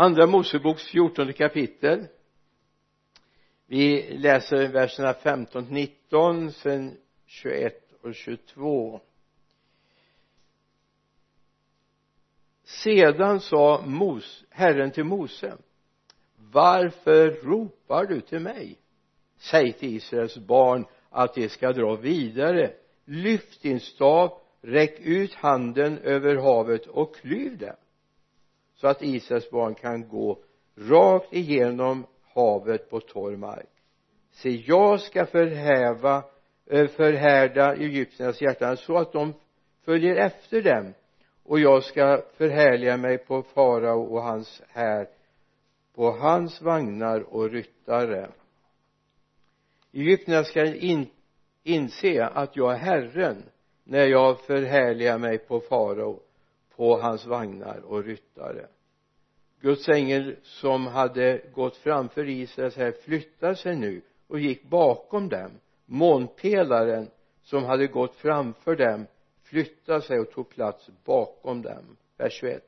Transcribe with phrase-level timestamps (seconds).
[0.00, 2.06] andra moseboks fjortonde kapitel.
[3.66, 9.00] Vi läser verserna 15-19, sen 21 och 22
[12.64, 15.56] sedan sa Mos, Herren till Mose
[16.52, 18.78] varför ropar du till mig?
[19.38, 22.72] Säg till Israels barn att de ska dra vidare.
[23.04, 27.76] Lyft din stav räck ut handen över havet och klyv det
[28.80, 30.38] så att Israels barn kan gå
[30.76, 33.68] rakt igenom havet på torr mark.
[34.32, 36.24] Se jag ska förhäva
[36.66, 39.34] eh, förhärda egyptiernas hjärtan så att de
[39.84, 40.94] följer efter dem.
[41.44, 45.08] Och jag ska förhärliga mig på farao och hans här
[45.94, 48.30] på hans vagnar och ryttare.
[49.92, 51.06] Egyptierna ska in,
[51.62, 53.42] inse att jag är Herren
[53.84, 56.20] när jag förhärligar mig på farao
[56.80, 58.66] på hans vagnar och ryttare.
[59.60, 65.50] Guds ängel som hade gått framför Israels här flyttade sig nu och gick bakom dem.
[65.86, 67.10] Månpelaren
[67.42, 69.06] som hade gått framför dem
[69.42, 71.96] flyttade sig och tog plats bakom dem.
[72.16, 72.64] Vers 21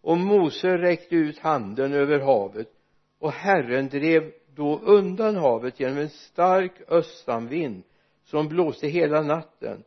[0.00, 2.68] och Mose räckte ut handen över havet
[3.18, 7.82] och Herren drev då undan havet genom en stark östanvind
[8.24, 9.84] som blåste hela natten.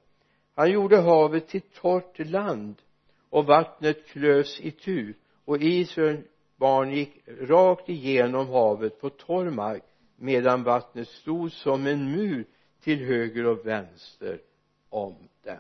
[0.56, 2.82] Han gjorde havet till torrt land
[3.30, 5.14] och vattnet klövs itu
[5.46, 9.84] och Israels barn gick rakt igenom havet på torr mark
[10.16, 12.46] medan vattnet stod som en mur
[12.82, 14.42] till höger och vänster
[14.90, 15.58] om dem.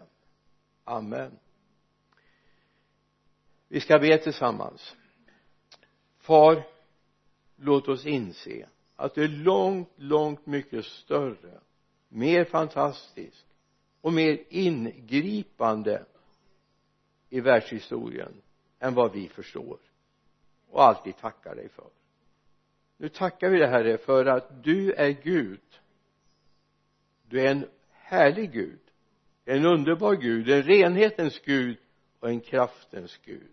[0.83, 1.39] Amen.
[3.67, 4.95] Vi ska be tillsammans.
[6.17, 6.63] Far
[7.55, 11.59] låt oss inse att det är långt långt mycket större
[12.07, 13.45] mer fantastiskt
[14.01, 16.05] och mer ingripande
[17.29, 18.33] i världshistorien
[18.79, 19.77] än vad vi förstår
[20.69, 21.89] och allt vi tackar dig för.
[22.97, 25.79] Nu tackar vi dig herre för att du är Gud.
[27.23, 28.79] Du är en härlig Gud
[29.49, 31.77] en underbar Gud en renhetens Gud
[32.19, 33.51] och en kraftens Gud.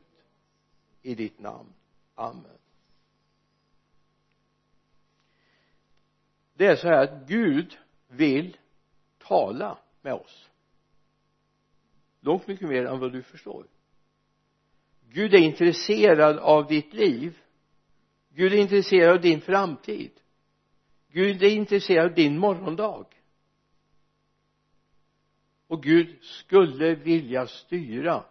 [1.02, 1.72] I ditt namn.
[2.14, 2.58] Amen.
[6.54, 8.56] Det är så här att Gud vill
[9.18, 10.50] tala med oss
[12.26, 13.66] långt mycket mer än vad du förstår.
[15.08, 17.38] Gud är intresserad av ditt liv.
[18.28, 20.10] Gud är intresserad av din framtid.
[21.08, 23.06] Gud är intresserad av din morgondag.
[25.66, 28.24] Och Gud skulle vilja styra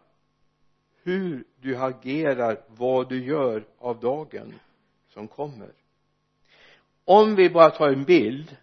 [1.03, 4.53] hur du agerar vad du gör av dagen
[5.09, 5.71] som kommer.
[7.05, 8.57] Om vi bara tar en bild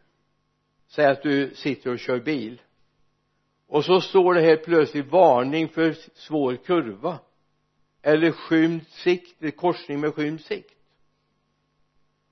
[0.87, 2.61] säg att du sitter och kör bil
[3.73, 7.19] och så står det helt plötsligt varning för svår kurva.
[8.03, 10.79] Eller skymd sikt, korsning med skymd sikt.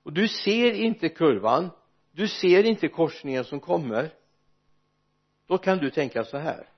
[0.03, 1.69] Och du ser inte kurvan.
[2.11, 4.13] Du ser inte korsningen som kommer.
[5.47, 6.69] Då kan du tänka så här.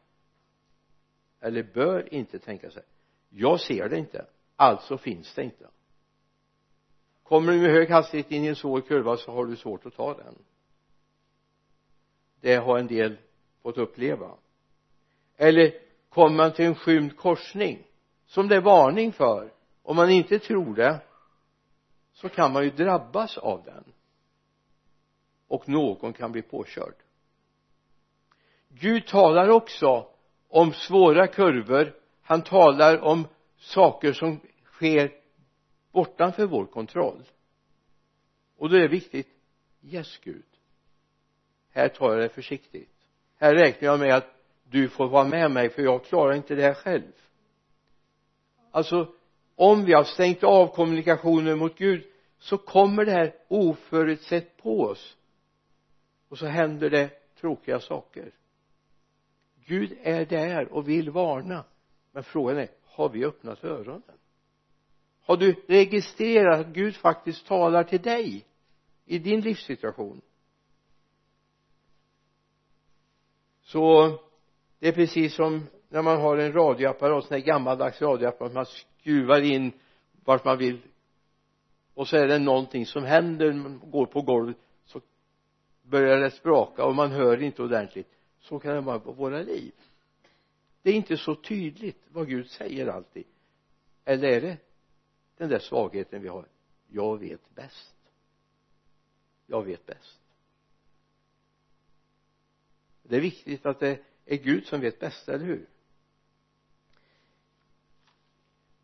[1.39, 2.87] Eller bör inte tänka så här.
[3.29, 4.25] Jag ser det inte.
[4.55, 5.67] Alltså finns det inte.
[7.23, 9.95] Kommer du med hög hastighet in i en svår kurva så har du svårt att
[9.95, 10.35] ta den.
[12.41, 13.17] Det har en del
[13.61, 14.37] fått uppleva
[15.37, 15.73] eller
[16.09, 17.87] kommer man till en skymd korsning
[18.25, 19.53] som det är varning för.
[19.83, 20.99] Om man inte tror det
[22.13, 23.83] så kan man ju drabbas av den.
[25.47, 26.95] Och någon kan bli påkörd.
[28.69, 30.07] Gud talar också
[30.47, 31.95] om svåra kurvor.
[32.21, 33.27] Han talar om
[33.57, 35.11] saker som sker
[35.91, 37.23] bortanför vår kontroll.
[38.57, 39.29] Och då är det viktigt
[39.81, 40.45] yes Gud.
[41.71, 42.89] Här tar jag det försiktigt.
[43.35, 44.42] Här räknar jag med att
[44.73, 47.11] du får vara med mig för jag klarar inte det här själv.
[48.71, 49.13] Alltså
[49.55, 52.03] om vi har stängt av kommunikationen mot Gud
[52.39, 55.17] så kommer det här oförutsett på oss.
[56.29, 58.31] Och så händer det tråkiga saker.
[59.65, 61.65] Gud är där och vill varna.
[62.11, 64.17] Men frågan är har vi öppnat öronen?
[65.21, 68.45] Har du registrerat att Gud faktiskt talar till dig
[69.05, 70.21] i din livssituation?
[73.61, 74.19] Så
[74.83, 79.41] det är precis som när man har en radioapparat, sån här gammaldags radioapparat man skruvar
[79.41, 79.71] in
[80.23, 80.81] vart man vill
[81.93, 85.01] och så är det någonting som händer, man går på golvet så
[85.81, 88.07] börjar det spraka och man hör inte ordentligt.
[88.39, 89.73] Så kan det vara på våra liv.
[90.81, 93.25] Det är inte så tydligt vad Gud säger alltid.
[94.05, 94.57] Eller är det
[95.37, 96.45] den där svagheten vi har?
[96.87, 97.95] Jag vet bäst.
[99.45, 100.19] Jag vet bäst.
[103.03, 105.69] Det är viktigt att det är Gud som vet bäst, eller hur?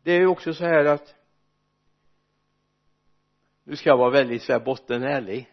[0.02, 1.14] Det är ju också så här att
[3.64, 5.52] nu ska jag vara väldigt så här bottenärlig.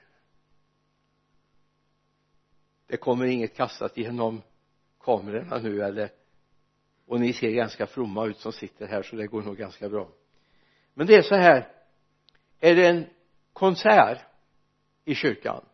[2.88, 4.42] Det kommer inget kastat genom
[5.00, 6.12] kamerorna nu eller
[7.06, 10.10] och ni ser ganska fromma ut som sitter här så det går nog ganska bra.
[10.94, 11.72] Men det är så här
[12.60, 13.06] är det en
[13.54, 14.22] konsert
[15.06, 15.66] i kyrkan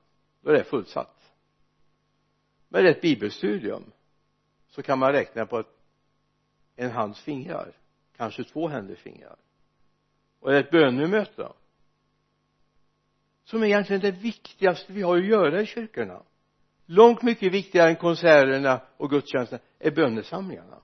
[0.42, 1.31] då är det fullsatt.
[2.69, 3.92] Men är ett bibelstudium
[4.74, 5.64] så kan man räkna på
[6.75, 7.74] en hands fingrar
[8.18, 9.36] kanske två händers fingrar.
[10.40, 11.52] Och ett bönemöte.
[13.44, 16.24] Som är egentligen det viktigaste vi har att göra i kyrkorna.
[16.86, 20.81] Långt mycket viktigare än konserterna och gudstjänsterna är bönesamlingarna.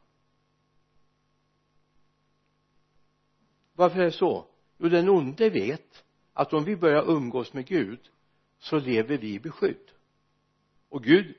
[3.73, 4.45] Varför är det så?
[4.77, 6.03] Jo den onde vet
[6.33, 7.99] att om vi börjar umgås med Gud
[8.59, 9.91] så lever vi i beskydd.
[10.89, 11.35] Och Gud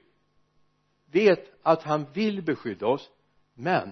[1.11, 3.11] vet att han vill beskydda oss
[3.55, 3.91] men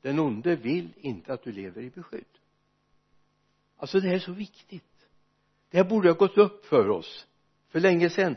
[0.00, 2.24] den onde vill inte att du lever i beskydd.
[3.76, 5.08] Alltså det här är så viktigt.
[5.70, 7.26] Det här borde ha gått upp för oss
[7.68, 8.36] för länge sedan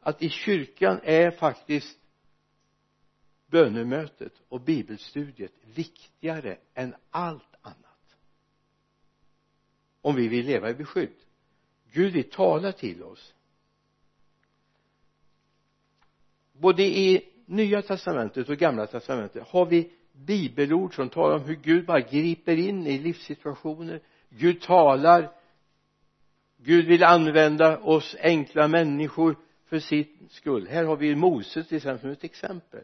[0.00, 1.98] att i kyrkan är faktiskt
[3.46, 8.16] bönemötet och bibelstudiet viktigare än allt annat.
[10.00, 11.16] Om vi vill leva i beskydd.
[11.92, 13.34] Gud vill tala till oss.
[16.52, 21.86] Både i nya testamentet och gamla testamentet har vi bibelord som talar om hur Gud
[21.86, 24.00] bara griper in i livssituationer?
[24.28, 25.32] Gud talar.
[26.56, 30.68] Gud vill använda oss enkla människor för sin skull.
[30.68, 32.82] Här har vi Moses till exempel som ett exempel.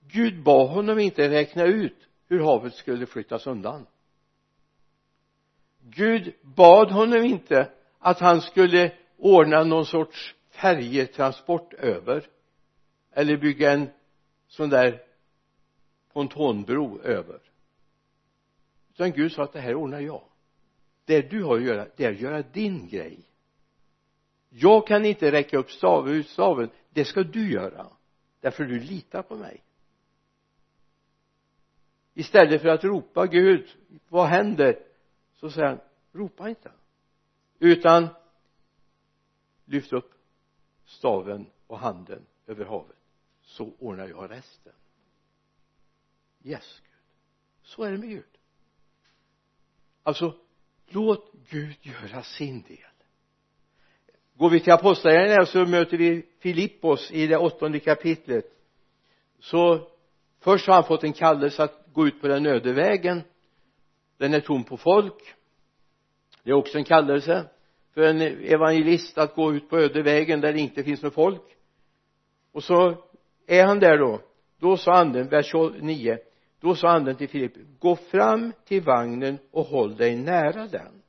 [0.00, 3.86] Gud bad honom inte räkna ut hur havet skulle flyttas undan.
[5.80, 12.26] Gud bad honom inte att han skulle ordna någon sorts färjetransport över
[13.12, 13.90] eller bygga en
[14.46, 15.02] sån där
[16.12, 17.40] pontonbro över.
[18.90, 20.22] Utan Gud sa att det här ordnar jag.
[21.04, 23.18] Det du har att göra det är att göra din grej.
[24.48, 26.70] Jag kan inte räcka upp staven, ut staven.
[26.90, 27.86] Det ska du göra.
[28.40, 29.62] Därför du litar på mig.
[32.14, 33.68] Istället för att ropa Gud
[34.08, 34.78] vad händer?
[35.42, 35.80] så säger han
[36.12, 36.72] ropa inte.
[37.58, 38.08] Utan
[39.64, 40.14] lyft upp
[40.84, 43.01] staven och handen över havet
[43.52, 44.72] så ordnar jag resten.
[46.44, 46.98] Yes Gud.
[47.62, 48.24] Så är det med Gud.
[50.02, 50.34] Alltså
[50.88, 52.78] låt Gud göra sin del.
[54.34, 58.44] Går vi till apostlagärningarna så möter vi Filippos i det åttonde kapitlet.
[59.40, 59.90] Så
[60.40, 63.22] först har han fått en kallelse att gå ut på den öde vägen
[64.22, 65.34] den är tom på folk.
[66.42, 67.44] Det är också en kallelse
[67.94, 71.42] för en evangelist att gå ut på öde vägen där det inte finns något folk.
[72.52, 73.04] Och så
[73.52, 74.20] är han där då?
[74.58, 76.18] Då sa anden, vers 29
[76.60, 81.02] då sa anden till Filippus gå fram till vagnen och håll dig nära den.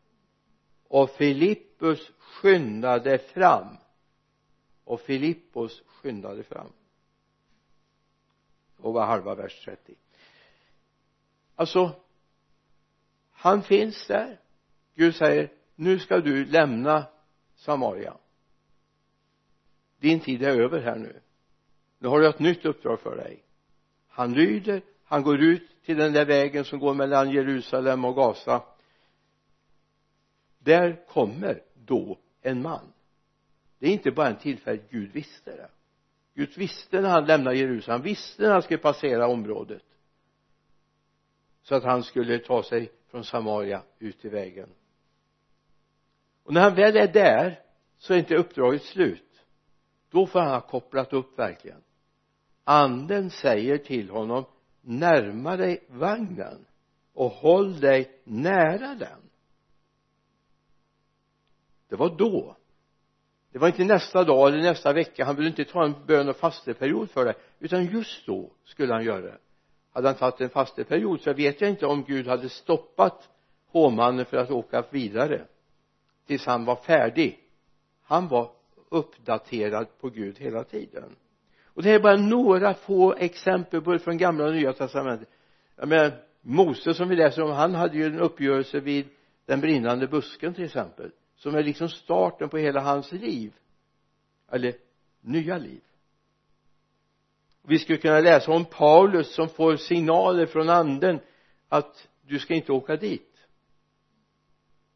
[0.88, 3.78] Och Filippus skyndade fram.
[4.84, 6.72] Och Filippos skyndade fram.
[8.78, 9.96] Och var halva vers 30
[11.56, 11.96] alltså
[13.32, 14.40] han finns där.
[14.96, 17.08] Gud säger nu ska du lämna
[17.56, 18.18] Samaria.
[20.00, 21.22] Din tid är över här nu
[22.04, 23.44] nu har du ett nytt uppdrag för dig.
[24.08, 28.64] Han lyder han går ut till den där vägen som går mellan Jerusalem och Gaza.
[30.60, 32.94] Där kommer då en man.
[33.80, 35.70] Det är inte bara en tillfällighet Gud visste det.
[36.34, 38.00] Gud visste när han lämnade Jerusalem.
[38.00, 39.84] Han visste när han skulle passera området.
[41.62, 44.70] Så att han skulle ta sig från Samaria ut i vägen.
[46.44, 47.60] Och när han väl är där
[47.98, 49.46] så är inte uppdraget slut.
[50.10, 51.82] Då får han ha kopplat upp verkligen
[52.64, 54.46] anden säger till honom
[54.82, 56.66] närma dig vagnen
[57.14, 59.20] och håll dig nära den.
[61.90, 62.56] Det var då.
[63.52, 65.26] Det var inte nästa dag eller nästa vecka.
[65.26, 69.04] Han ville inte ta en bön och fasteperiod för det utan just då skulle han
[69.04, 69.38] göra det.
[69.92, 73.30] Hade han tagit en fasteperiod så vet jag inte om Gud hade stoppat
[73.68, 75.46] hovmannen för att åka vidare
[76.28, 77.40] tills han var färdig.
[78.04, 78.52] Han var
[78.90, 81.16] uppdaterad på Gud hela tiden
[81.74, 85.30] och det här är bara några få exempel både från gamla och nya testamentet.
[85.76, 89.08] Jag menar Mose som vi läser om han hade ju en uppgörelse vid
[89.46, 93.54] den brinnande busken till exempel som är liksom starten på hela hans liv.
[94.52, 94.74] Eller
[95.22, 95.82] nya liv.
[97.62, 101.20] Vi skulle kunna läsa om Paulus som får signaler från anden
[101.70, 103.48] att du ska inte åka dit.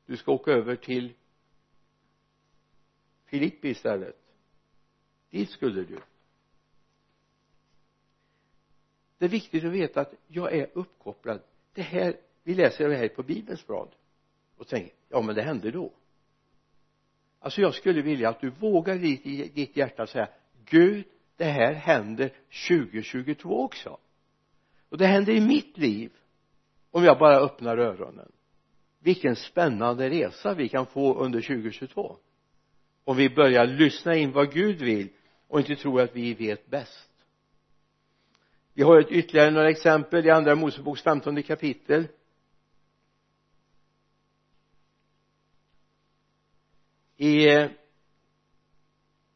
[0.05, 1.13] Du ska åka över till
[3.25, 4.17] Filippi istället.
[5.29, 5.99] Dit skulle du
[9.17, 11.41] det är viktigt att veta att jag är uppkopplad.
[11.73, 13.89] Det här vi läser det här på bibelns blad
[14.57, 15.93] och tänker ja men det hände då.
[17.39, 20.29] Alltså jag skulle vilja att du vågar i ditt hjärta säga
[20.65, 21.05] Gud
[21.35, 22.33] det här händer
[22.67, 23.97] 2022 också.
[24.89, 26.11] Och det händer i mitt liv
[26.91, 28.31] om jag bara öppnar öronen.
[28.99, 32.17] Vilken spännande resa vi kan få under 2022
[33.03, 35.09] om vi börjar lyssna in vad Gud vill
[35.47, 37.06] och inte tror att vi vet bäst
[38.77, 42.07] vi har ett ytterligare några exempel i andra Moseboks femtonde kapitel.
[47.15, 47.47] I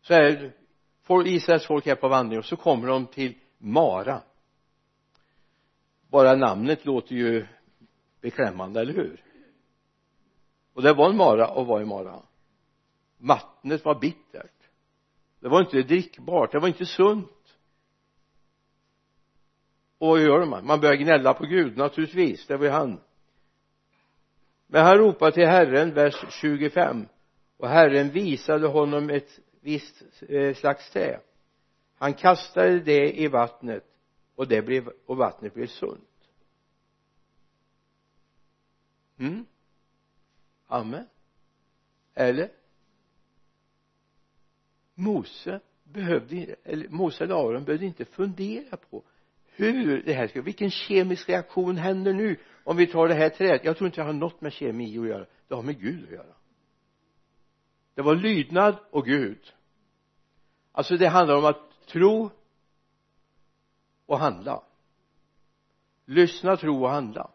[0.01, 0.53] så här
[1.25, 4.21] Israels folk är på vandring och så kommer de till Mara.
[6.07, 7.47] Bara namnet låter ju
[8.21, 9.23] beklämmande, eller hur?
[10.73, 12.21] Och det var en mara och var i Mara.
[13.17, 14.69] Vattnet var bittert.
[15.39, 17.40] Det var inte drickbart, det var inte sunt
[20.01, 20.65] och vad gör man?
[20.65, 22.99] man börjar gnälla på Gud naturligtvis, det var ju han.
[24.67, 27.07] Men han ropade till Herren, vers 25
[27.57, 31.19] och Herren visade honom ett visst eh, slags trä.
[31.97, 33.83] Han kastade det i vattnet
[34.35, 36.29] och det blev och vattnet blev sunt.
[39.17, 39.45] Mm?
[40.67, 41.05] Amen.
[42.13, 42.51] Eller?
[44.95, 49.03] Mose behövde eller Mose eller Aron behövde inte fundera på
[49.51, 53.65] hur det här ska vilken kemisk reaktion händer nu om vi tar det här trädet?
[53.65, 55.25] Jag tror inte det har något med kemi att göra.
[55.47, 56.35] Det har med Gud att göra.
[57.95, 59.53] Det var lydnad och Gud.
[60.71, 62.29] Alltså det handlar om att tro
[64.05, 64.63] och handla.
[66.05, 67.31] Lyssna, tro och handla.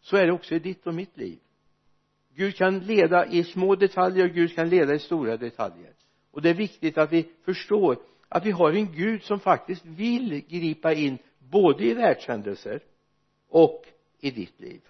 [0.00, 1.38] Så är det också i ditt och mitt liv.
[2.34, 5.94] Gud kan leda i små detaljer och Gud kan leda i stora detaljer.
[6.30, 7.98] Och det är viktigt att vi förstår
[8.30, 12.82] att vi har en Gud som faktiskt vill gripa in både i världshändelser
[13.48, 13.84] och
[14.20, 14.80] i ditt liv.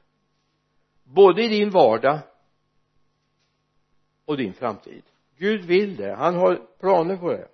[1.04, 2.18] Både i din vardag
[4.24, 5.02] och din framtid.
[5.38, 7.48] Gud vill det, han har planer på det.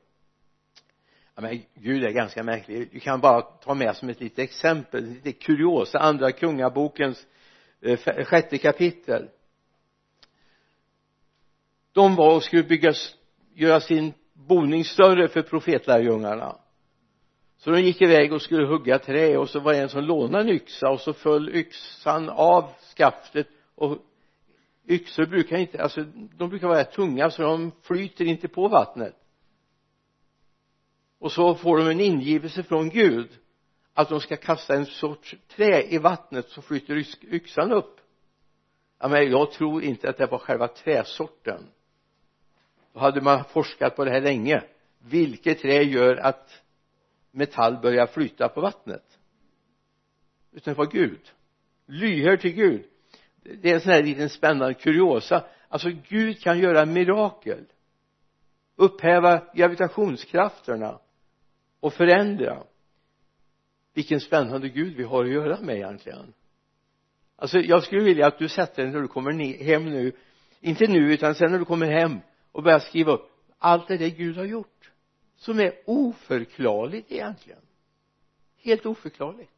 [1.34, 2.88] Ja, men Gud är ganska märklig.
[2.92, 7.26] Du kan bara ta med som ett litet exempel, lite kuriosa, andra kungabokens
[7.80, 9.28] eh, sjätte kapitel.
[11.92, 12.92] De var och skulle bygga
[13.54, 16.56] göra sin boning större för profetlärjungarna.
[17.58, 20.44] Så de gick iväg och skulle hugga trä och så var det en som lånade
[20.44, 23.98] en yxa och så föll yxan av skaftet och
[24.88, 26.04] yxor brukar inte, alltså
[26.36, 29.16] de brukar vara tunga så de flyter inte på vattnet.
[31.18, 33.28] Och så får de en ingivelse från Gud
[33.94, 38.00] att de ska kasta en sorts trä i vattnet så flyter yxan upp.
[38.98, 41.66] Ja, men jag tror inte att det var själva träsorten
[42.96, 44.62] då hade man forskat på det här länge
[44.98, 46.62] vilket trä gör att
[47.30, 49.18] metall börjar flyta på vattnet?
[50.52, 51.20] Utan det var Gud.
[51.86, 52.84] Lyhörd till Gud.
[53.42, 55.44] Det är en sån här liten spännande kuriosa.
[55.68, 57.64] Alltså Gud kan göra mirakel.
[58.76, 60.98] Upphäva gravitationskrafterna
[61.80, 62.62] och förändra.
[63.94, 66.32] Vilken spännande Gud vi har att göra med egentligen.
[67.36, 70.12] Alltså jag skulle vilja att du sätter dig när du kommer hem nu.
[70.60, 72.20] Inte nu utan sen när du kommer hem
[72.56, 74.92] och börja skriva upp allt det där Gud har gjort
[75.36, 77.62] som är oförklarligt egentligen.
[78.56, 79.52] Helt oförklarligt.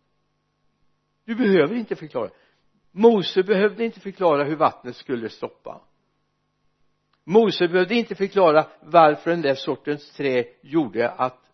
[1.25, 2.31] Du behöver inte förklara.
[2.91, 5.81] Mose behövde inte förklara hur vattnet skulle stoppa.
[7.25, 11.51] Mose behövde inte förklara varför den där sortens trä gjorde att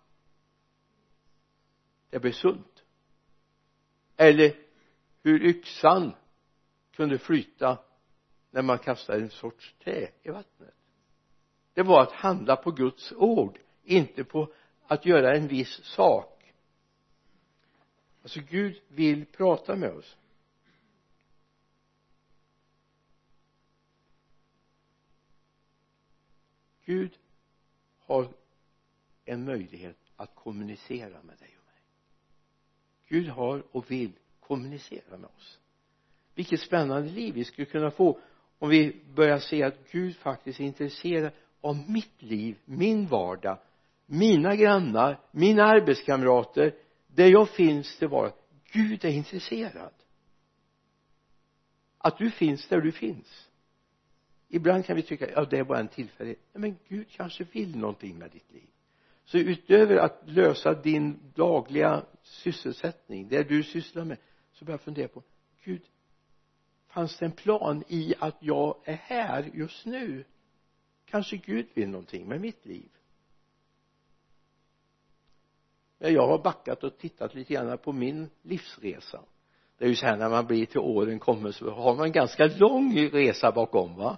[2.11, 2.85] det blev sunt.
[4.17, 4.57] Eller
[5.23, 6.15] hur yxan
[6.97, 7.79] kunde flyta
[8.51, 10.75] när man kastade en sorts trä i vattnet
[11.75, 14.53] det var att handla på Guds ord inte på
[14.87, 16.55] att göra en viss sak.
[18.23, 20.17] Alltså Gud vill prata med oss.
[26.85, 27.19] Gud
[27.99, 28.29] har
[29.25, 31.83] en möjlighet att kommunicera med dig och mig.
[33.09, 35.59] Gud har och vill kommunicera med oss.
[36.35, 38.21] Vilket spännande liv vi skulle kunna få
[38.59, 41.33] om vi börjar se att Gud faktiskt är intresserad
[41.65, 43.59] av mitt liv, min vardag
[44.07, 46.75] mina grannar, mina arbetskamrater
[47.07, 48.33] där jag finns det var
[48.73, 49.93] Gud är intresserad.
[51.99, 53.49] Att du finns där du finns.
[54.49, 56.41] Ibland kan vi tycka ja det är bara en tillfällighet.
[56.53, 58.69] Men Gud kanske vill någonting med ditt liv.
[59.25, 64.19] Så utöver att lösa din dagliga sysselsättning det du sysslar med
[64.53, 65.23] så börja fundera på
[65.65, 65.83] Gud
[66.87, 70.25] fanns det en plan i att jag är här just nu?
[71.15, 72.89] Kanske Gud vill någonting med mitt liv.
[75.99, 79.21] Jag har backat och tittat lite grann på min livsresa.
[79.79, 82.13] Det är ju så här när man blir till åren kommer så har man en
[82.13, 84.17] ganska lång resa bakom va?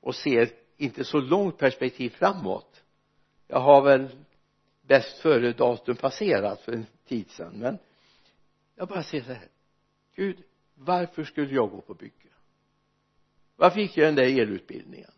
[0.00, 2.84] Och ser inte så långt perspektiv framåt.
[3.46, 4.08] Jag har väl
[4.82, 7.78] bäst före datum passerat för en tid sedan men
[8.74, 9.48] jag bara ser så här.
[10.14, 10.42] Gud
[10.74, 12.28] varför skulle jag gå på bygge?
[13.56, 15.10] Varför gick jag den där elutbildningen?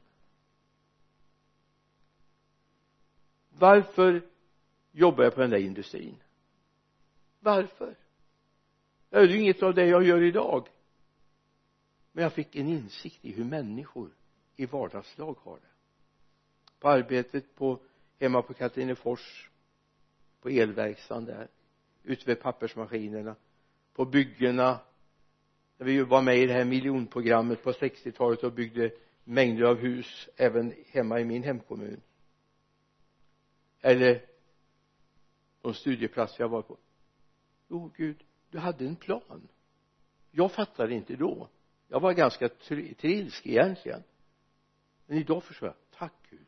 [3.58, 4.22] Varför
[4.92, 6.16] jobbar jag på den där industrin?
[7.40, 7.96] Varför?
[9.10, 10.68] Jag är ju inget av det jag gör idag.
[12.12, 14.10] Men jag fick en insikt i hur människor
[14.56, 15.72] i vardagslag har det.
[16.78, 17.78] På arbetet på
[18.20, 19.50] hemma på Katrinefors
[20.40, 21.48] på elverkstaden där
[22.02, 23.36] ute vid pappersmaskinerna
[23.94, 24.80] på byggena.
[25.78, 28.90] När vi var med i det här miljonprogrammet på 60-talet och byggde
[29.24, 32.00] mängder av hus även hemma i min hemkommun
[33.84, 34.24] eller
[35.62, 36.78] de studieplatser jag var på.
[37.68, 39.48] Jo gud du hade en plan.
[40.30, 41.48] Jag fattade inte då.
[41.88, 42.48] Jag var ganska
[42.98, 44.02] trilsk egentligen.
[45.06, 45.98] Men idag förstår jag.
[45.98, 46.46] Tack Gud.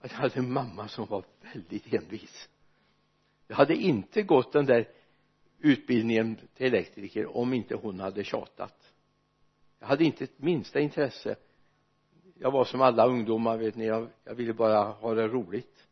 [0.00, 2.48] Att jag hade en mamma som var väldigt envis.
[3.46, 4.88] Jag hade inte gått den där
[5.58, 8.92] utbildningen till elektriker om inte hon hade tjatat.
[9.78, 11.36] Jag hade inte ett minsta intresse.
[12.34, 13.86] Jag var som alla ungdomar vet ni.
[13.86, 15.85] Jag, jag ville bara ha det roligt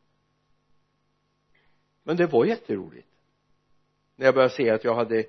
[2.05, 3.09] men det var jätteroligt.
[4.17, 5.25] När jag började se att jag hade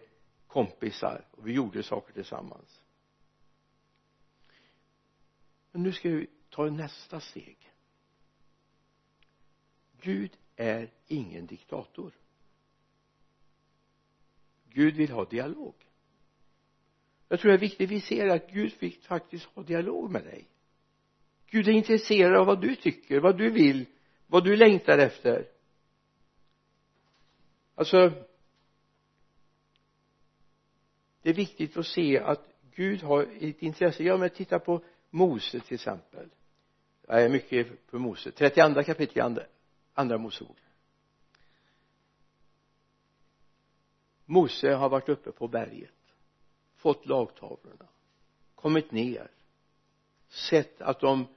[0.47, 2.81] kompisar och vi gjorde saker tillsammans.
[5.71, 7.71] Men nu ska vi ta nästa steg.
[10.01, 12.11] Gud är ingen diktator.
[14.69, 15.75] Gud vill ha dialog.
[17.27, 20.47] Jag tror det är viktigt vi ser att Gud fick faktiskt ha dialog med dig.
[21.45, 23.85] Gud är intresserad av vad du tycker, vad du vill,
[24.27, 25.54] vad du längtar efter
[27.75, 28.11] alltså
[31.21, 34.03] det är viktigt att se att Gud har ett intresse.
[34.03, 36.29] Ja men titta på Mose till exempel.
[37.07, 38.31] Jag är mycket på Mose.
[38.31, 39.43] 32 kapitel andra,
[39.93, 40.57] andra Mosebok.
[44.25, 45.91] Mose har varit uppe på berget
[46.75, 47.87] fått lagtavlorna
[48.55, 49.31] kommit ner
[50.27, 51.27] sett att de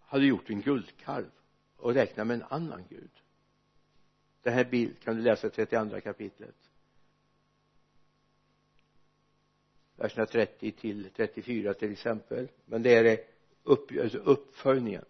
[0.00, 1.30] hade gjort en guldkalv
[1.76, 3.10] och räknat med en annan gud
[4.42, 6.54] den här bilden kan du läsa i 32 kapitlet?
[9.96, 12.48] Verserna 30 till 34 till exempel.
[12.64, 13.18] Men det är
[13.62, 15.04] upp, alltså uppföljningen.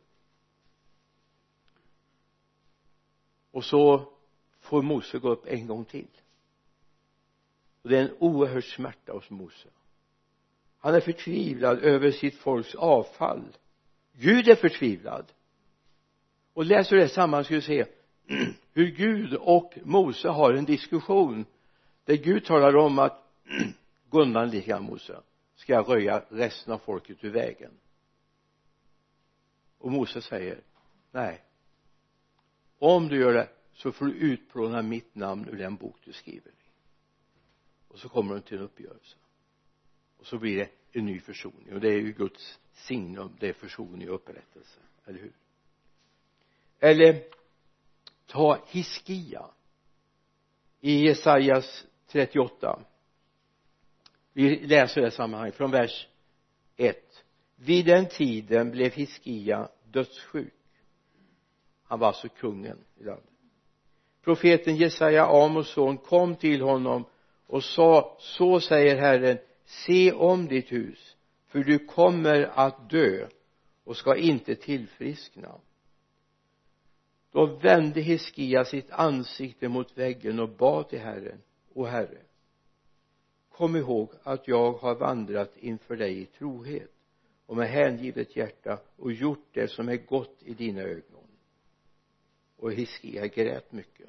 [3.51, 4.13] Och så
[4.61, 6.09] får Mose gå upp en gång till.
[7.83, 9.69] Och det är en oerhörd smärta hos Mose.
[10.79, 13.57] Han är förtvivlad över sitt folks avfall.
[14.13, 15.33] Gud är förtvivlad.
[16.53, 17.87] Och läser du det samman ska du se
[18.81, 21.45] hur Gud och Mose har en diskussion
[22.05, 23.25] där Gud talar om att
[24.09, 25.21] gå undan lite grann Mose.
[25.55, 27.71] Ska jag röja resten av folket ur vägen?
[29.79, 30.61] Och Mose säger
[31.11, 31.45] nej.
[32.79, 36.51] Om du gör det så får du utplåna mitt namn ur den bok du skriver
[36.51, 36.71] i.
[37.89, 39.17] Och så kommer de till en uppgörelse.
[40.19, 41.75] Och så blir det en ny försoning.
[41.75, 43.37] Och det är ju Guds signum.
[43.41, 44.81] Det är försoning och upprättelse.
[45.07, 45.33] Eller hur?
[46.79, 47.23] Eller
[48.31, 49.45] ta Hiskia
[50.81, 52.79] i Jesajas 38
[54.33, 56.09] vi läser det sammanhanget från vers
[56.77, 57.25] 1
[57.57, 60.55] vid den tiden blev Hiskia dödssjuk.
[61.85, 63.25] Han var alltså kungen i landet.
[64.25, 67.05] Profeten Jesaja Amos son kom till honom
[67.47, 71.17] och sa så säger Herren se om ditt hus
[71.47, 73.29] för du kommer att dö
[73.85, 75.55] och ska inte tillfriskna
[77.33, 81.43] då vände Hiskia sitt ansikte mot väggen och bad till Herren
[81.75, 82.19] o Herre
[83.61, 86.91] kom ihåg att jag har vandrat inför dig i trohet
[87.47, 91.27] och med hängivet hjärta och gjort det som är gott i dina ögon.
[92.57, 94.09] Och Hiskia grät mycket.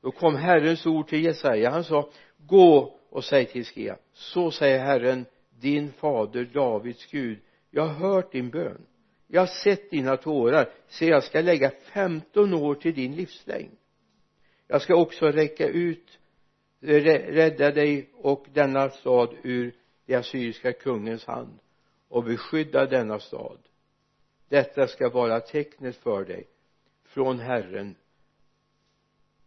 [0.00, 1.70] Då kom Herrens ord till Jesaja.
[1.70, 7.38] Han sa gå och säg till Hiskia så säger Herren din fader Davids Gud
[7.70, 8.86] jag har hört din bön
[9.26, 13.76] jag har sett dina tårar se jag ska lägga 15 år till din livslängd.
[14.66, 16.18] Jag ska också räcka ut
[16.80, 19.74] rädda dig och denna stad ur
[20.06, 21.58] den assyriska kungens hand
[22.08, 23.58] och beskydda denna stad.
[24.48, 26.46] Detta ska vara tecknet för dig
[27.04, 27.94] från Herren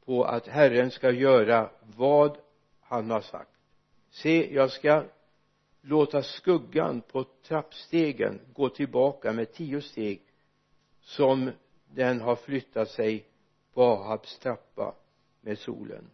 [0.05, 2.37] på att Herren ska göra vad
[2.81, 3.51] han har sagt.
[4.09, 5.03] Se jag ska
[5.87, 10.21] låta skuggan på trappstegen gå tillbaka med tio steg
[11.01, 11.51] som
[11.85, 13.25] den har flyttat sig
[13.73, 14.95] på Ahabs trappa
[15.41, 16.09] med solen.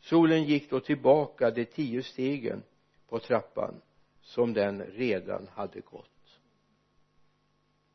[0.00, 2.62] Solen gick då tillbaka de tio stegen
[3.08, 3.80] på trappan
[4.20, 6.40] som den redan hade gått.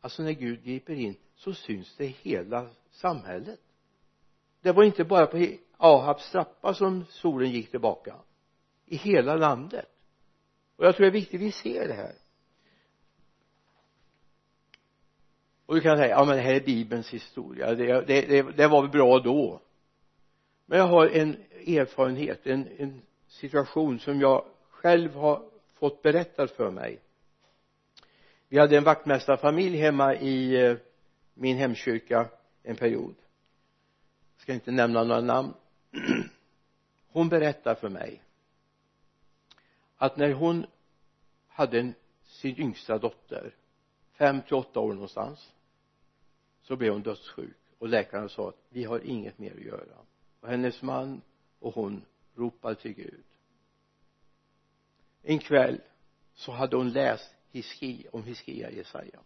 [0.01, 3.60] Alltså när Gud griper in så syns det hela samhället.
[4.62, 8.15] Det var inte bara på Ahabs trappa som solen gick tillbaka.
[8.86, 9.97] I hela landet
[10.78, 12.13] och jag tror det är viktigt att vi ser det här.
[15.66, 17.76] Och du kan säga ja men det här är bibelns historia.
[17.76, 19.62] Det, det, det, det var väl bra då.
[20.66, 21.38] Men jag har en
[21.68, 27.00] erfarenhet en, en situation som jag själv har fått berättat för mig.
[28.50, 30.78] Vi hade en vaktmästarfamilj hemma i eh,
[31.34, 32.30] min hemkyrka
[32.63, 33.16] en period.
[34.36, 35.54] Jag ska inte nämna några namn.
[37.08, 38.22] Hon berättar för mig
[39.98, 40.66] att när hon
[41.48, 43.56] hade en, sin yngsta dotter
[44.12, 45.54] fem till åtta år någonstans
[46.62, 47.58] så blev hon dödssjuk.
[47.78, 49.98] Och läkarna sa att vi har inget mer att göra.
[50.40, 51.22] Och hennes man
[51.60, 52.06] och hon
[52.36, 53.24] ropade till Gud.
[55.24, 55.82] En kväll
[56.34, 59.20] så hade hon läst Hiski om Hiskia Jesaja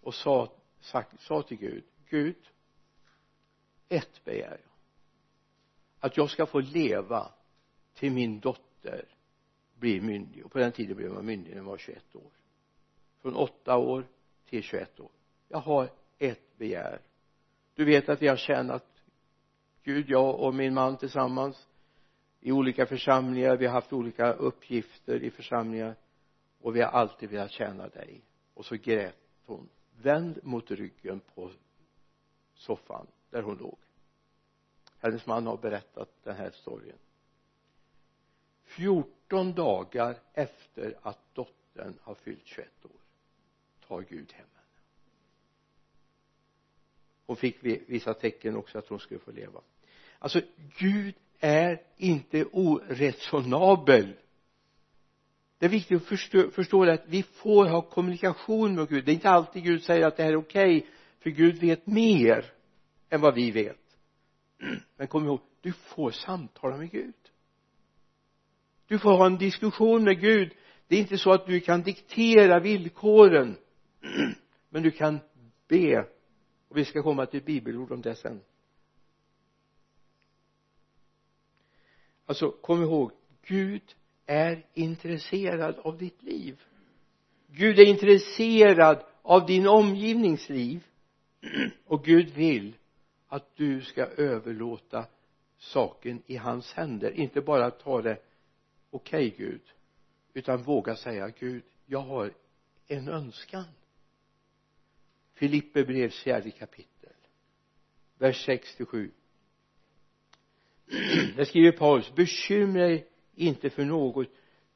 [0.00, 2.36] och sa, sagt, sa till Gud Gud
[3.88, 4.72] ett begär jag
[6.00, 7.32] att jag ska få leva
[7.94, 9.08] till min dotter
[9.82, 12.30] blir myndig och på den tiden blev man myndig när man var 21 år.
[13.22, 14.06] Från 8 år
[14.46, 15.10] till 21 år.
[15.48, 17.00] Jag har ett begär.
[17.74, 18.86] Du vet att vi har tjänat
[19.82, 21.68] Gud, jag och min man tillsammans
[22.40, 23.56] i olika församlingar.
[23.56, 25.96] Vi har haft olika uppgifter i församlingar.
[26.60, 28.24] Och vi har alltid velat tjäna dig.
[28.54, 29.16] Och så grät
[29.46, 29.68] hon.
[30.02, 31.50] Vänd mot ryggen på
[32.54, 33.78] soffan där hon låg.
[34.98, 36.98] Hennes man har berättat den här storyn.
[38.76, 42.90] 14 dagar efter att dottern har fyllt 21 år.
[43.88, 44.78] Tar Gud hem henne.
[47.26, 49.60] Hon fick vissa tecken också att hon skulle få leva.
[50.18, 50.40] Alltså
[50.78, 54.12] Gud är inte oresonabel.
[55.58, 59.04] Det är viktigt att förstå, förstå det att vi får ha kommunikation med Gud.
[59.04, 61.86] Det är inte alltid Gud säger att det här är okej okay, för Gud vet
[61.86, 62.52] mer
[63.10, 63.96] än vad vi vet.
[64.96, 67.14] Men kom ihåg du får samtala med Gud
[68.92, 70.54] du får ha en diskussion med Gud.
[70.88, 73.56] Det är inte så att du kan diktera villkoren.
[74.70, 75.18] Men du kan
[75.68, 76.06] be.
[76.68, 78.40] Och vi ska komma till bibelord om det sen.
[82.26, 83.82] Alltså kom ihåg Gud
[84.26, 86.60] är intresserad av ditt liv.
[87.46, 90.84] Gud är intresserad av din omgivningsliv.
[91.86, 92.74] Och Gud vill
[93.28, 95.06] att du ska överlåta
[95.58, 97.10] saken i hans händer.
[97.10, 98.18] Inte bara ta det
[98.92, 99.62] okej okay, Gud.
[100.34, 102.32] Utan våga säga Gud jag har
[102.86, 103.64] en önskan.
[105.34, 106.92] Filippe brevs fjärde kapitel
[108.22, 109.10] vers 6 till 7
[111.36, 114.28] där skriver Paulus bekymra er inte för något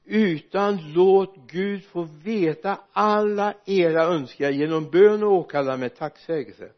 [0.05, 6.70] utan låt Gud få veta alla era önskningar genom bön och åkallan med tacksägelse.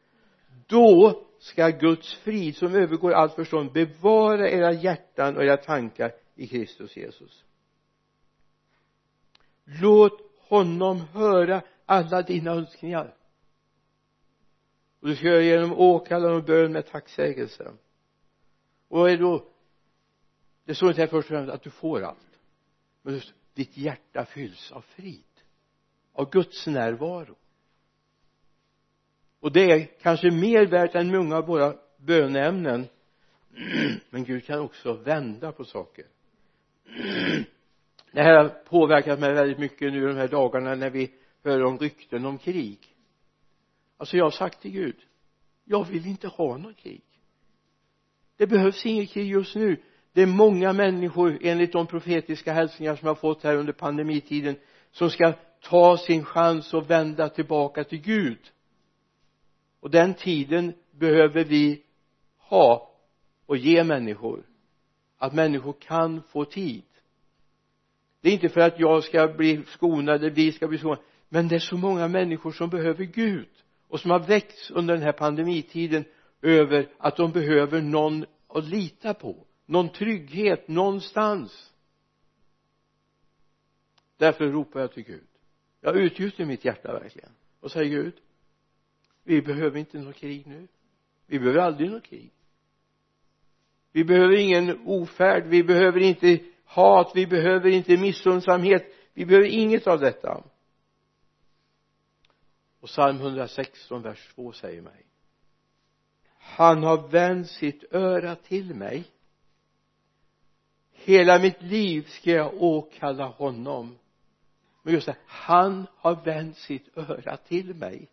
[0.67, 6.47] Då ska Guds frid som övergår allt förstånd bevara era hjärtan och era tankar i
[6.47, 7.45] Kristus Jesus.
[9.65, 13.15] Låt honom höra alla dina önskningar.
[15.01, 17.73] Och du ska göra genom åkallan och bön med tacksägelse.
[18.89, 19.45] Och vad är då
[20.65, 22.39] det står inte här först och främst att du får allt.
[23.03, 23.21] Men
[23.55, 25.25] ditt hjärta fylls av frid.
[26.13, 27.35] Av Guds närvaro.
[29.41, 32.87] Och det är kanske mer värt än många av våra böneämnen.
[34.11, 36.07] Men Gud kan också vända på saker.
[38.13, 41.11] det här har påverkat mig väldigt mycket nu de här dagarna när vi
[41.45, 42.79] hör om rykten om krig.
[43.97, 44.97] Alltså jag har sagt till Gud
[45.69, 47.03] jag vill inte ha något krig.
[48.37, 49.83] Det behövs inget krig just nu.
[50.13, 54.57] Det är många människor enligt de profetiska hälsningar som jag har fått här under pandemitiden
[54.91, 58.39] som ska ta sin chans och vända tillbaka till Gud.
[59.81, 61.83] Och den tiden behöver vi
[62.39, 62.95] ha
[63.47, 64.43] och ge människor
[65.19, 66.85] att människor kan få tid.
[68.21, 71.49] Det är inte för att jag ska bli skonad eller vi ska bli skonade men
[71.49, 73.49] det är så många människor som behöver Gud
[73.89, 76.05] och som har växt under den här pandemitiden
[76.43, 81.73] över att de behöver någon att lita på någon trygghet någonstans.
[84.17, 85.27] Därför ropar jag till Gud.
[85.81, 88.15] Jag utgjuter mitt hjärta verkligen och säger Gud
[89.29, 90.69] vi behöver inte något krig nu.
[91.27, 92.31] Vi behöver aldrig något krig
[93.93, 99.87] vi behöver ingen ofärd vi behöver inte hat vi behöver inte missundsamhet vi behöver inget
[99.87, 100.43] av detta.
[102.81, 105.09] Och psalm 116 vers 2 säger mig
[106.49, 109.05] han har vänt sitt öra till mig.
[110.93, 113.99] Hela mitt liv ska jag åkalla honom.
[114.83, 118.09] Men just det han har vänt sitt öra till mig.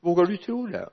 [0.00, 0.88] Vågar du tro det?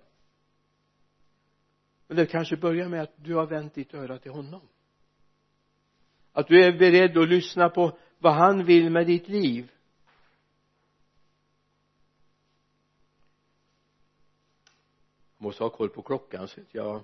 [2.08, 4.62] Men det kanske börjar med att du har vänt ditt öra till honom.
[6.32, 9.72] Att du är beredd att lyssna på vad han vill med ditt liv.
[15.38, 17.04] Jag måste ha koll på klockan så att jag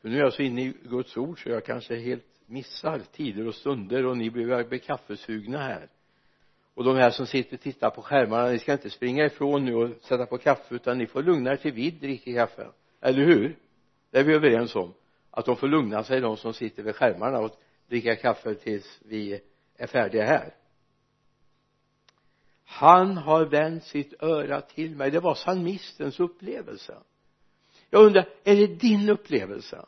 [0.00, 3.46] för nu är jag så inne i Guds ord så jag kanske helt missar tider
[3.46, 5.88] och stunder och ni blir, bli kaffesugna här.
[6.74, 9.74] Och de här som sitter och tittar på skärmarna ni ska inte springa ifrån nu
[9.74, 13.56] och sätta på kaffe utan ni får lugna er till vi dricker kaffe eller hur?
[14.10, 14.94] Det är vi överens om.
[15.30, 19.40] Att de får lugna sig de som sitter vid skärmarna och dricka kaffe tills vi
[19.76, 20.54] är färdiga här.
[22.64, 25.10] Han har vänt sitt öra till mig.
[25.10, 26.98] Det var psalmistens upplevelse.
[27.90, 29.84] Jag undrar är det din upplevelse?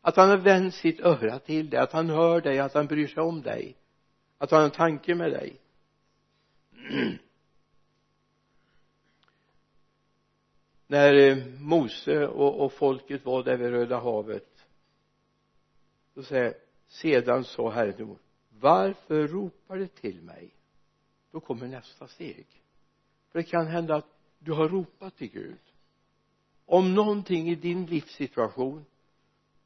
[0.00, 3.06] Att han har vänt sitt öra till dig att han hör dig att han bryr
[3.06, 3.76] sig om dig
[4.40, 5.56] att han har en tanke med dig?
[10.90, 14.66] när eh, Mose och, och folket var där vid Röda havet
[16.14, 16.54] då säger
[16.88, 20.50] sedan sa Herren till Mose varför ropar du till mig?
[21.30, 22.46] Då kommer nästa steg.
[23.32, 24.06] För det kan hända att
[24.38, 25.58] du har ropat till Gud.
[26.66, 28.84] Om någonting i din livssituation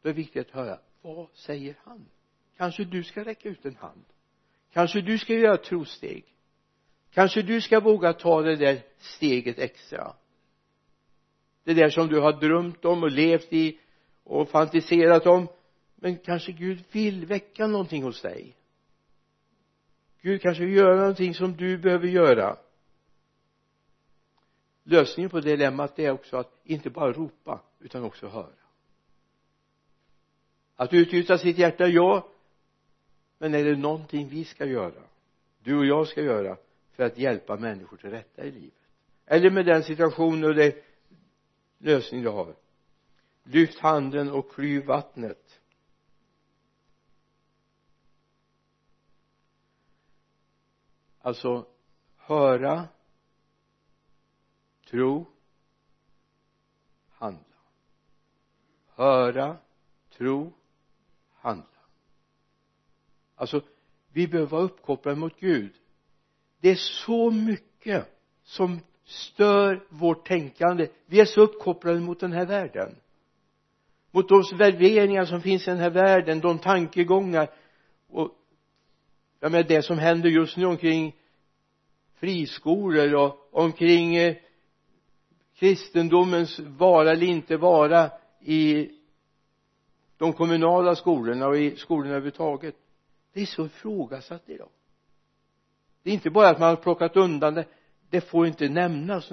[0.02, 2.06] då är det viktigt att höra vad säger han?
[2.56, 4.04] Kanske du ska räcka ut en hand.
[4.72, 6.24] Kanske du ska göra ett trosteg.
[7.10, 10.14] Kanske du ska våga ta det där steget extra
[11.64, 13.78] det där som du har drömt om och levt i
[14.24, 15.48] och fantiserat om.
[15.94, 18.56] Men kanske Gud vill väcka någonting hos dig?
[20.22, 22.56] Gud kanske vill göra någonting som du behöver göra.
[24.84, 28.48] Lösningen på dilemmat är också att inte bara ropa utan också höra.
[30.76, 32.28] Att utgjuta sitt hjärta, ja.
[33.38, 35.02] Men är det någonting vi ska göra?
[35.62, 36.56] Du och jag ska göra
[36.92, 38.74] för att hjälpa människor till rätta i livet.
[39.26, 40.93] Eller med den situationen och det
[41.78, 42.56] lösning du har.
[43.42, 45.60] Lyft handen och klyv vattnet.
[51.20, 51.66] Alltså
[52.16, 52.88] höra
[54.90, 55.26] tro
[57.10, 57.56] handla.
[58.88, 59.56] Höra
[60.10, 60.52] tro
[61.34, 61.66] handla.
[63.34, 63.62] Alltså
[64.12, 65.74] vi behöver vara uppkopplade mot Gud.
[66.60, 70.88] Det är så mycket som stör vårt tänkande.
[71.06, 72.96] Vi är så uppkopplade mot den här världen.
[74.10, 77.50] Mot de värderingar som finns i den här världen de tankegångar
[78.08, 78.30] och
[79.40, 81.16] jag menar det som händer just nu omkring
[82.14, 84.36] friskolor och omkring eh,
[85.54, 88.90] kristendomens vara eller inte vara i
[90.16, 92.74] de kommunala skolorna och i skolorna överhuvudtaget.
[93.32, 94.68] Det är så ifrågasatt idag.
[96.02, 97.66] Det är inte bara att man har plockat undan det
[98.14, 99.30] det får inte nämnas.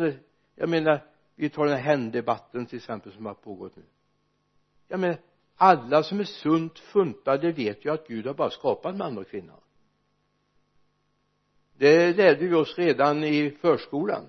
[0.55, 3.83] Jag menar vi tar den här händebatten till exempel som har pågått nu.
[4.87, 5.17] Jag menar
[5.55, 9.53] alla som är sunt funtade vet ju att Gud har bara skapat man och kvinna.
[11.77, 14.25] Det lärde vi oss redan i förskolan.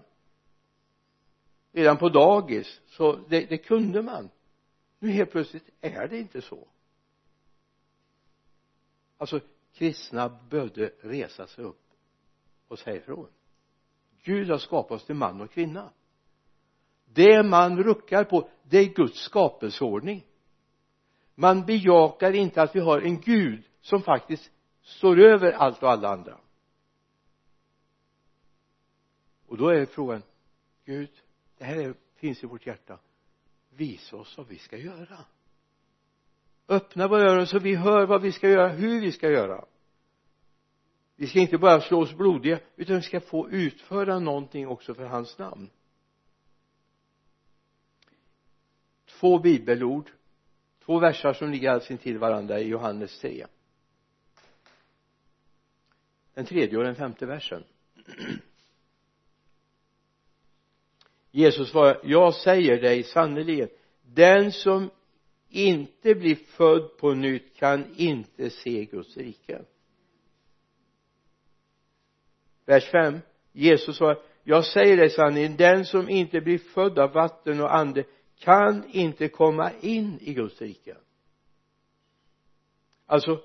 [1.73, 4.31] Redan på dagis så det, det kunde man.
[4.99, 6.69] Nu helt plötsligt är det inte så.
[9.17, 9.41] Alltså
[9.75, 11.85] kristna behövde resa sig upp
[12.69, 13.29] och säga ifrån.
[14.23, 15.91] Gud har skapat oss till man och kvinna.
[17.05, 20.25] Det man ruckar på det är Guds skapelseordning
[21.35, 24.51] man bejakar inte att vi har en Gud som faktiskt
[24.83, 26.39] står över allt och alla andra.
[29.47, 30.23] Och då är frågan
[30.85, 31.11] Gud
[31.59, 32.99] det här är, finns i vårt hjärta.
[33.71, 35.19] Visa oss vad vi ska göra.
[36.69, 39.65] Öppna våra öron så vi hör vad vi ska göra, hur vi ska göra
[41.17, 45.05] vi ska inte bara slå oss blodiga utan vi ska få utföra någonting också för
[45.05, 45.71] hans namn.
[49.07, 50.11] Två bibelord
[50.85, 53.47] två versar som ligger alls intill varandra i Johannes 3
[56.35, 57.65] den tredje och den femte versen.
[61.31, 63.69] Jesus svarar jag säger dig sannerligen
[64.03, 64.91] den som
[65.49, 69.63] inte blir född på nytt kan inte se Guds rike
[72.67, 73.21] vers 5
[73.53, 78.05] Jesus svarar jag säger dig sanningen, den som inte blir född av vatten och ande
[78.39, 80.97] kan inte komma in i Guds rike.
[83.07, 83.41] Alltså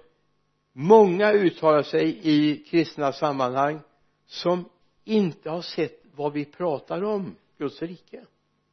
[0.74, 3.80] många uttalar sig i kristna sammanhang
[4.26, 4.70] som
[5.04, 8.26] inte har sett vad vi pratar om Guds rike.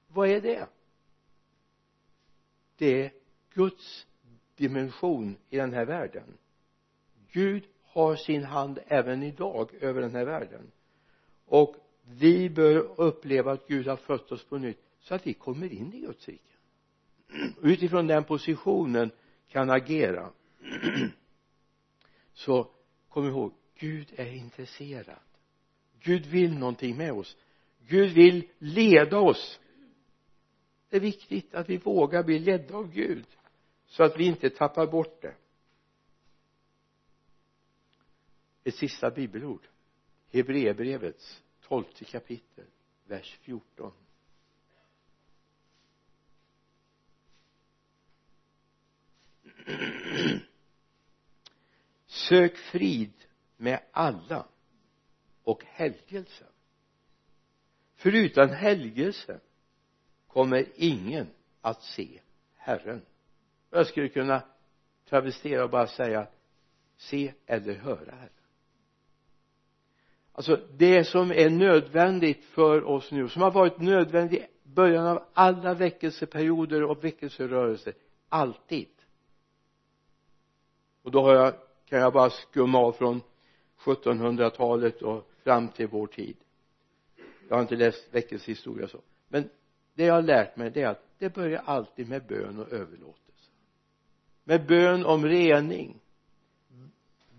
[0.09, 0.67] Vad är det?
[2.77, 3.13] Det är
[3.55, 4.07] Guds
[4.57, 6.39] dimension i den här världen.
[7.33, 10.71] Gud har sin hand även idag över den här världen.
[11.47, 15.73] Och vi bör uppleva att Gud har fött oss på nytt så att vi kommer
[15.73, 16.55] in i Guds rike.
[17.63, 19.11] Utifrån den positionen
[19.49, 20.31] kan agera.
[22.33, 22.71] Så
[23.09, 25.19] kom ihåg Gud är intresserad.
[26.01, 27.37] Gud vill någonting med oss.
[27.89, 29.61] Gud vill leda oss.
[30.89, 33.27] Det är viktigt att vi vågar bli ledda av Gud
[33.87, 35.35] så att vi inte tappar bort det.
[38.65, 39.67] Ett sista bibelord.
[40.33, 42.67] Hebreerbrevets tolfte kapitel
[43.05, 43.93] vers 14
[52.07, 53.13] sök frid
[53.57, 54.49] med alla
[55.43, 56.45] och helgelse.
[57.95, 59.41] För utan helgelse
[60.27, 61.27] kommer ingen
[61.61, 62.21] att se
[62.55, 63.03] Herren.
[63.71, 64.43] Jag skulle kunna
[65.05, 66.29] travestera och bara säga
[66.97, 68.44] se eller höra Herren
[70.35, 75.23] alltså det som är nödvändigt för oss nu som har varit nödvändigt i början av
[75.33, 77.95] alla väckelseperioder och väckelserörelser
[78.29, 78.89] alltid.
[81.03, 83.21] Och då har jag kan jag bara skumma av från
[83.79, 86.37] 1700-talet och fram till vår tid.
[87.49, 88.99] Jag har inte läst väckelsehistoria så.
[89.29, 89.49] Men
[89.95, 93.51] det jag har lärt mig det är att det börjar alltid med bön och överlåtelse.
[94.45, 96.01] Med bön om rening.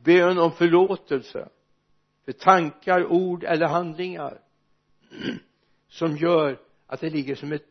[0.04, 1.50] Bön om förlåtelse
[2.26, 4.42] för tankar, ord eller handlingar
[5.88, 7.66] som gör att det ligger som ett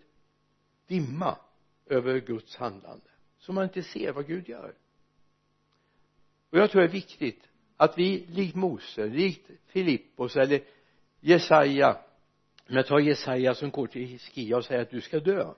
[0.86, 1.38] dimma
[1.86, 3.06] över Guds handlande.
[3.38, 4.74] Så man inte ser vad Gud gör.
[6.50, 10.60] Och jag tror det är viktigt att vi likt Mose, likt Filippos eller
[11.20, 12.04] Jesaja
[12.68, 15.54] om jag tar Jesaja som går till Hiskia och säger att du ska dö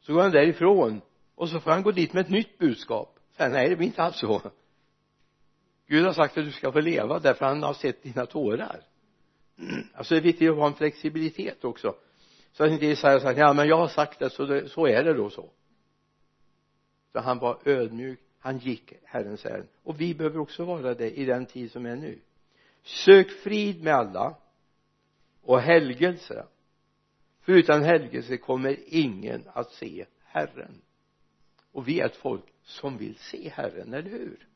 [0.00, 1.00] så går han därifrån
[1.34, 3.18] och så får han gå dit med ett nytt budskap.
[3.36, 4.50] Säger nej det blir inte alls så.
[5.86, 8.80] Gud har sagt att du ska få leva därför han har sett dina tårar.
[9.94, 11.94] Alltså det är viktigt att ha en flexibilitet också.
[12.52, 15.04] Så att inte Jesaja säger ja men jag har sagt det så, det, så är
[15.04, 15.50] det då så.
[17.12, 21.24] Så han var ödmjuk han gick Herrens ärenden och vi behöver också vara det i
[21.24, 22.18] den tid som är nu.
[22.82, 24.36] Sök frid med alla
[25.42, 26.46] och helgelse.
[27.40, 30.80] För utan helgelse kommer ingen att se Herren.
[31.72, 34.46] Och vi är ett folk som vill se Herren, eller hur?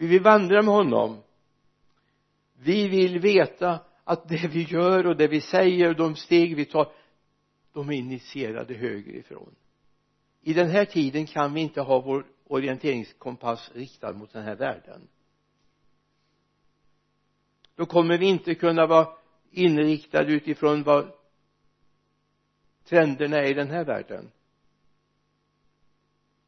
[0.00, 1.22] Vi vill vandra med honom.
[2.58, 6.64] Vi vill veta att det vi gör och det vi säger och de steg vi
[6.64, 6.92] tar
[7.72, 9.54] de är initierade högerifrån
[10.42, 15.08] i den här tiden kan vi inte ha vår orienteringskompass riktad mot den här världen.
[17.74, 19.08] Då kommer vi inte kunna vara
[19.50, 21.12] inriktade utifrån vad
[22.84, 24.30] trenderna är i den här världen.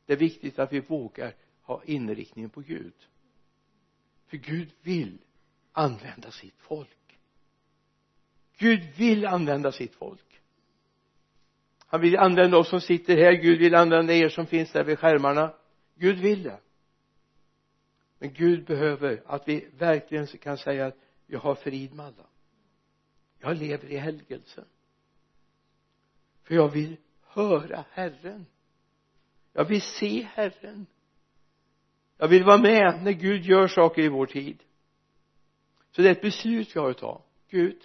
[0.06, 2.94] Det är viktigt att vi vågar ha inriktningen på Gud
[4.32, 5.18] för Gud vill
[5.72, 7.18] använda sitt folk.
[8.58, 10.40] Gud vill använda sitt folk.
[11.86, 13.32] Han vill använda oss som sitter här.
[13.32, 15.54] Gud vill använda er som finns där vid skärmarna.
[15.94, 16.60] Gud vill det.
[18.18, 22.26] Men Gud behöver att vi verkligen kan säga att jag har frid med alla.
[23.38, 24.64] Jag lever i helgelsen.
[26.42, 28.46] För jag vill höra Herren.
[29.52, 30.86] Jag vill se Herren
[32.22, 34.62] jag vill vara med när Gud gör saker i vår tid.
[35.90, 37.24] Så det är ett beslut vi har att ta.
[37.50, 37.78] Gud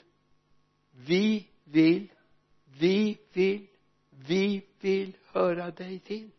[0.91, 2.11] vi vill
[2.79, 3.67] vi vill
[4.27, 6.29] vi vill höra dig till.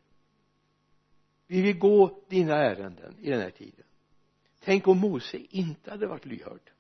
[1.47, 3.87] Vi vill gå dina ärenden i den här tiden.
[4.61, 6.71] Tänk om Mose inte hade varit lyhörd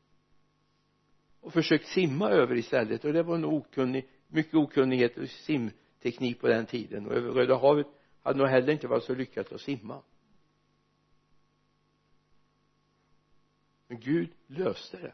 [1.40, 3.04] och försökt simma över istället.
[3.04, 7.06] Och det var nog okunnig mycket okunnighet och simteknik på den tiden.
[7.06, 7.86] Och över Röda havet
[8.22, 10.02] hade nog heller inte varit så lyckat att simma.
[13.88, 15.12] Men Gud löste det.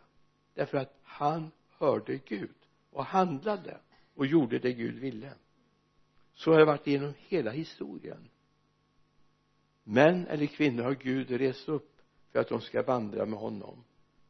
[0.55, 2.55] Därför att han hörde Gud
[2.91, 3.79] och handlade
[4.15, 5.33] och gjorde det Gud ville.
[6.35, 8.29] Så har det varit genom hela historien.
[9.85, 12.01] Män eller kvinnor har Gud rest upp
[12.33, 13.85] för att de ska vandra med honom.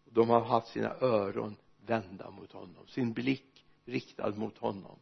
[0.05, 1.57] De har haft sina öron
[1.87, 4.99] vända mot honom sin blick riktad mot honom.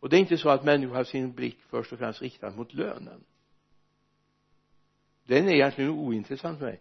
[0.00, 2.74] Och det är inte så att människor har sin blick först och främst riktad mot
[2.74, 3.24] lönen.
[5.24, 6.80] Den är egentligen ointressant för mig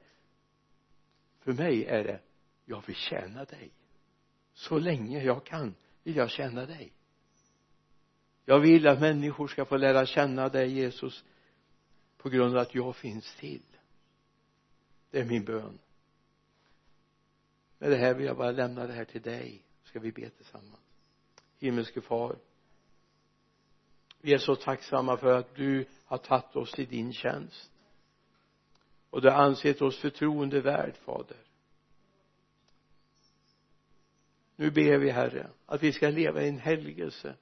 [1.48, 2.20] för mig är det
[2.66, 3.72] jag vill tjäna dig.
[4.54, 6.92] Så länge jag kan vill jag tjäna dig.
[8.46, 11.24] Jag vill att människor ska få lära känna dig Jesus
[12.18, 13.62] på grund av att jag finns till.
[15.12, 15.80] Det är min bön.
[17.78, 19.62] Med det här vill jag bara lämna det här till dig.
[19.84, 20.82] Ska vi be tillsammans?
[21.60, 22.36] Himmelske far
[24.22, 27.72] vi är så tacksamma för att du har tagit oss i din tjänst
[29.10, 31.38] och du har ansett oss förtroendevärd fader.
[34.56, 37.36] Nu ber vi herre att vi ska leva i en helgelse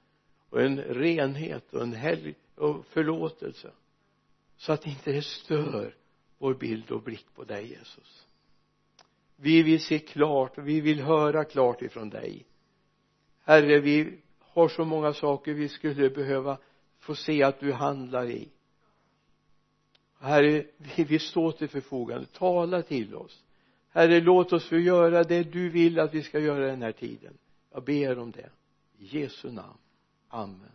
[0.49, 3.72] och en renhet och en helg och förlåtelse
[4.57, 5.95] så att inte det stör
[6.38, 8.28] vår bild och blick på dig Jesus.
[9.36, 12.45] Vi vill se klart och vi vill höra klart ifrån dig.
[13.43, 16.57] Herre vi har så många saker vi skulle behöva
[16.99, 18.49] få se att du handlar i
[20.26, 20.65] herre
[20.95, 22.26] vi står till förfogande.
[22.26, 23.43] Tala till oss.
[23.89, 27.38] Herre låt oss få göra det du vill att vi ska göra den här tiden.
[27.73, 28.49] Jag ber om det.
[28.97, 29.78] I Jesu namn.
[30.28, 30.71] Amen.